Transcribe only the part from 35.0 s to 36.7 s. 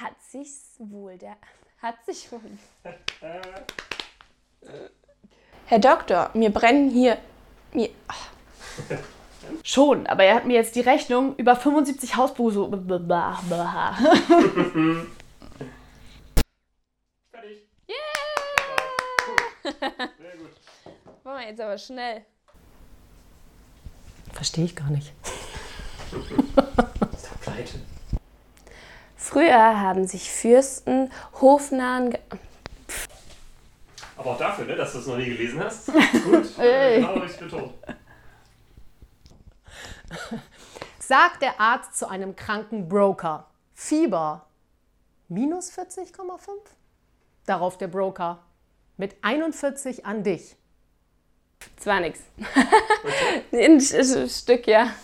es noch nie gelesen hast. Gut.